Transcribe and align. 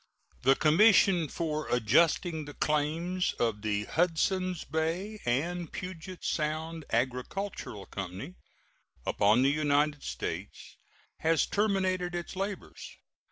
The 0.41 0.55
commission 0.55 1.27
for 1.27 1.67
adjusting 1.67 2.45
the 2.45 2.55
claims 2.55 3.33
of 3.33 3.61
the 3.61 3.83
"Hudsons 3.85 4.63
Bay 4.63 5.19
and 5.27 5.71
Puget 5.71 6.23
Sound 6.25 6.85
Agricultural 6.89 7.85
Company" 7.85 8.33
upon 9.05 9.43
the 9.43 9.51
United 9.51 10.01
States 10.01 10.75
has 11.19 11.45
terminated 11.45 12.15
its 12.15 12.35
labors. 12.35 12.97